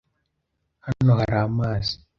[0.85, 1.93] Hano hari amazi.